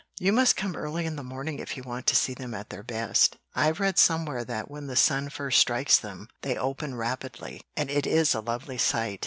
"You 0.19 0.33
must 0.33 0.55
come 0.55 0.75
early 0.75 1.05
in 1.05 1.15
the 1.15 1.23
morning 1.23 1.59
if 1.59 1.77
you 1.77 1.83
want 1.83 2.07
to 2.07 2.15
see 2.15 2.33
them 2.33 2.55
at 2.55 2.71
their 2.71 2.81
best. 2.81 3.37
I've 3.53 3.79
read 3.79 3.99
somewhere 3.99 4.43
that 4.43 4.67
when 4.67 4.87
the 4.87 4.95
sun 4.95 5.29
first 5.29 5.59
strikes 5.59 5.99
them 5.99 6.27
they 6.41 6.57
open 6.57 6.95
rapidly, 6.95 7.61
and 7.77 7.87
it 7.91 8.07
is 8.07 8.33
a 8.33 8.41
lovely 8.41 8.79
sight. 8.79 9.19